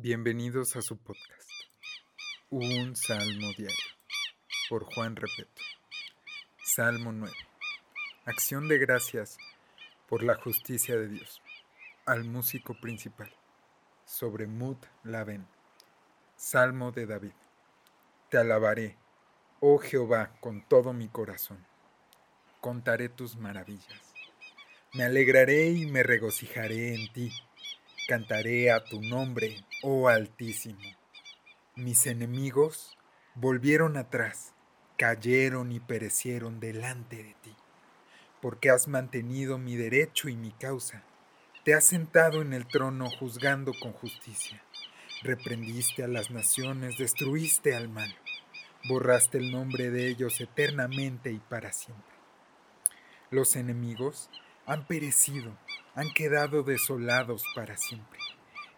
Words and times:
Bienvenidos 0.00 0.76
a 0.76 0.80
su 0.80 0.96
podcast, 0.96 1.50
Un 2.50 2.94
Salmo 2.94 3.48
Diario, 3.56 3.76
por 4.68 4.84
Juan 4.84 5.16
Repeto. 5.16 5.60
Salmo 6.62 7.10
9. 7.10 7.34
Acción 8.24 8.68
de 8.68 8.78
gracias 8.78 9.38
por 10.08 10.22
la 10.22 10.36
justicia 10.36 10.96
de 10.96 11.08
Dios. 11.08 11.42
Al 12.06 12.22
músico 12.22 12.78
principal. 12.80 13.34
Sobre 14.04 14.46
Mut 14.46 14.86
Laven. 15.02 15.48
Salmo 16.36 16.92
de 16.92 17.06
David. 17.06 17.34
Te 18.30 18.38
alabaré, 18.38 18.96
oh 19.58 19.78
Jehová, 19.78 20.38
con 20.38 20.62
todo 20.68 20.92
mi 20.92 21.08
corazón. 21.08 21.66
Contaré 22.60 23.08
tus 23.08 23.36
maravillas. 23.36 24.14
Me 24.94 25.02
alegraré 25.02 25.70
y 25.70 25.86
me 25.86 26.04
regocijaré 26.04 26.94
en 26.94 27.12
ti 27.12 27.32
Cantaré 28.08 28.70
a 28.70 28.82
tu 28.82 29.02
nombre, 29.02 29.66
oh 29.82 30.08
Altísimo. 30.08 30.80
Mis 31.76 32.06
enemigos 32.06 32.96
volvieron 33.34 33.98
atrás, 33.98 34.54
cayeron 34.96 35.72
y 35.72 35.80
perecieron 35.80 36.58
delante 36.58 37.16
de 37.16 37.36
ti, 37.42 37.54
porque 38.40 38.70
has 38.70 38.88
mantenido 38.88 39.58
mi 39.58 39.76
derecho 39.76 40.30
y 40.30 40.36
mi 40.36 40.52
causa. 40.52 41.02
Te 41.66 41.74
has 41.74 41.84
sentado 41.84 42.40
en 42.40 42.54
el 42.54 42.66
trono 42.66 43.10
juzgando 43.10 43.74
con 43.78 43.92
justicia. 43.92 44.62
Reprendiste 45.20 46.02
a 46.02 46.08
las 46.08 46.30
naciones, 46.30 46.96
destruiste 46.96 47.76
al 47.76 47.90
mal, 47.90 48.16
borraste 48.88 49.36
el 49.36 49.52
nombre 49.52 49.90
de 49.90 50.08
ellos 50.08 50.40
eternamente 50.40 51.30
y 51.30 51.40
para 51.40 51.74
siempre. 51.74 52.16
Los 53.30 53.54
enemigos 53.54 54.30
han 54.64 54.86
perecido, 54.86 55.58
han 55.94 56.10
quedado 56.12 56.62
desolados 56.62 57.42
para 57.54 57.76
siempre, 57.76 58.18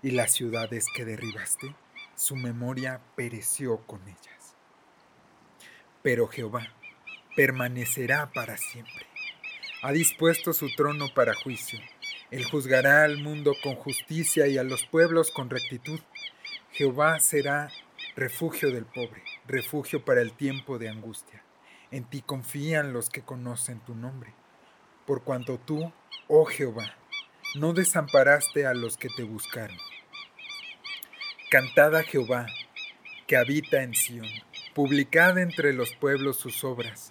y 0.03 0.11
las 0.13 0.33
ciudades 0.33 0.87
que 0.95 1.05
derribaste, 1.05 1.75
su 2.15 2.37
memoria 2.37 3.01
pereció 3.17 3.79
con 3.87 4.03
ellas. 4.07 4.57
Pero 6.03 6.29
Jehová 6.29 6.73
permanecerá 7.37 8.31
para 8.33 8.57
siempre. 8.57 9.07
Ha 9.83 9.93
dispuesto 9.93 10.53
su 10.53 10.75
trono 10.75 11.07
para 11.15 11.35
juicio. 11.35 11.81
Él 12.31 12.45
juzgará 12.45 13.05
al 13.05 13.19
mundo 13.19 13.55
con 13.63 13.75
justicia 13.75 14.47
y 14.47 14.59
a 14.59 14.63
los 14.63 14.85
pueblos 14.85 15.31
con 15.31 15.51
rectitud. 15.51 16.01
Jehová 16.73 17.19
será 17.21 17.71
refugio 18.17 18.71
del 18.71 18.85
pobre, 18.85 19.23
refugio 19.47 20.05
para 20.05 20.21
el 20.21 20.33
tiempo 20.33 20.79
de 20.79 20.89
angustia. 20.89 21.43
En 21.91 22.05
ti 22.05 22.23
confían 22.23 22.93
los 22.93 23.11
que 23.11 23.23
conocen 23.23 23.81
tu 23.81 23.95
nombre 23.95 24.35
por 25.11 25.25
cuanto 25.25 25.59
tú, 25.59 25.93
oh 26.29 26.45
Jehová, 26.45 26.95
no 27.55 27.73
desamparaste 27.73 28.67
a 28.67 28.75
los 28.75 28.97
que 28.97 29.09
te 29.09 29.23
buscaron. 29.23 29.77
Cantad 31.51 32.03
Jehová, 32.05 32.47
que 33.27 33.37
habita 33.37 33.83
en 33.83 33.95
Sión, 33.95 34.27
publicad 34.75 35.39
entre 35.39 35.73
los 35.73 35.95
pueblos 35.95 36.37
sus 36.37 36.65
obras, 36.65 37.11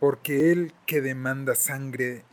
porque 0.00 0.52
él 0.52 0.72
que 0.86 1.00
demanda 1.00 1.54
sangre 1.54 2.24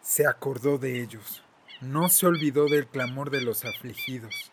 se 0.00 0.26
acordó 0.26 0.78
de 0.78 1.00
ellos, 1.00 1.42
no 1.80 2.08
se 2.08 2.26
olvidó 2.26 2.66
del 2.66 2.86
clamor 2.86 3.30
de 3.30 3.40
los 3.40 3.64
afligidos. 3.64 4.52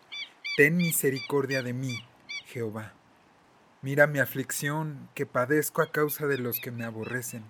Ten 0.56 0.76
misericordia 0.76 1.62
de 1.62 1.74
mí, 1.74 1.98
Jehová. 2.46 2.94
Mira 3.82 4.06
mi 4.06 4.18
aflicción 4.18 5.10
que 5.14 5.26
padezco 5.26 5.82
a 5.82 5.92
causa 5.92 6.26
de 6.26 6.38
los 6.38 6.60
que 6.60 6.70
me 6.70 6.84
aborrecen 6.84 7.44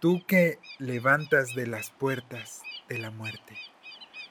tú 0.00 0.24
que 0.26 0.58
levantas 0.78 1.54
de 1.54 1.66
las 1.66 1.90
puertas 1.90 2.62
de 2.88 2.98
la 2.98 3.10
muerte, 3.10 3.58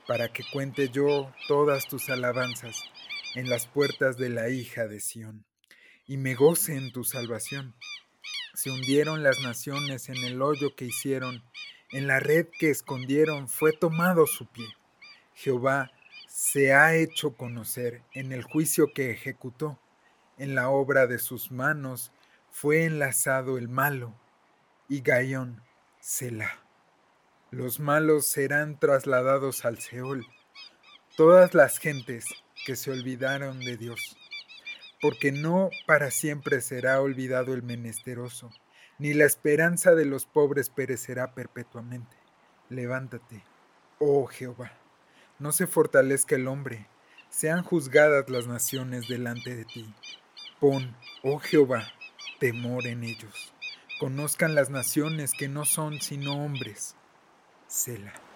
para 0.10 0.34
que 0.34 0.44
cuente 0.52 0.90
yo 0.90 1.32
todas 1.48 1.88
tus 1.88 2.10
alabanzas 2.10 2.84
en 3.36 3.48
las 3.48 3.68
puertas 3.68 4.18
de 4.18 4.30
la 4.30 4.50
hija 4.50 4.88
de 4.88 5.00
Sión, 5.00 5.46
y 6.08 6.18
me 6.18 6.34
goce 6.34 6.76
en 6.76 6.92
tu 6.92 7.04
salvación. 7.04 7.76
Se 8.56 8.72
hundieron 8.72 9.22
las 9.22 9.40
naciones 9.42 10.10
en 10.10 10.18
el 10.24 10.42
hoyo 10.42 10.76
que 10.76 10.86
hicieron, 10.86 11.44
en 11.92 12.08
la 12.08 12.20
red 12.20 12.48
que 12.60 12.72
escondieron 12.72 13.48
fue 13.48 13.72
tomado 13.72 14.26
su 14.26 14.48
pie. 14.48 14.66
Jehová 15.36 15.92
se 16.28 16.74
ha 16.74 16.96
hecho 16.96 17.36
conocer 17.36 18.02
en 18.16 18.32
el 18.32 18.42
juicio 18.42 18.92
que 18.92 19.12
ejecutó, 19.12 19.80
en 20.40 20.56
la 20.56 20.70
obra 20.70 21.06
de 21.06 21.20
sus 21.20 21.52
manos 21.52 22.12
fue 22.50 22.86
enlazado 22.86 23.60
el 23.60 23.70
malo 23.70 24.20
y 24.88 25.02
Gaión, 25.02 25.62
Selah. 26.00 26.69
Los 27.52 27.80
malos 27.80 28.28
serán 28.28 28.80
trasladados 28.80 29.66
al 29.66 29.80
Seol, 29.80 30.28
todas 31.18 31.56
las 31.56 31.80
gentes 31.80 32.26
que 32.64 32.76
se 32.76 32.92
olvidaron 32.92 33.60
de 33.62 33.76
Dios, 33.76 34.18
porque 35.02 35.32
no 35.32 35.72
para 35.88 36.12
siempre 36.12 36.62
será 36.62 37.02
olvidado 37.02 37.56
el 37.56 37.64
menesteroso, 37.64 38.52
ni 39.00 39.16
la 39.16 39.26
esperanza 39.26 39.96
de 39.96 40.06
los 40.06 40.28
pobres 40.28 40.70
perecerá 40.70 41.34
perpetuamente. 41.34 42.16
Levántate, 42.70 43.44
oh 43.98 44.28
Jehová, 44.28 44.74
no 45.40 45.52
se 45.52 45.66
fortalezca 45.66 46.36
el 46.36 46.48
hombre, 46.48 46.88
sean 47.30 47.64
juzgadas 47.64 48.30
las 48.30 48.46
naciones 48.46 49.08
delante 49.08 49.56
de 49.56 49.66
ti. 49.66 49.92
Pon, 50.60 50.96
oh 51.24 51.40
Jehová, 51.40 51.92
temor 52.40 52.86
en 52.86 53.04
ellos. 53.04 53.56
Conozcan 54.00 54.54
las 54.54 54.70
naciones 54.70 55.32
que 55.32 55.48
no 55.48 55.66
son 55.66 56.00
sino 56.00 56.46
hombres. 56.46 56.96
Sela. 57.70 58.29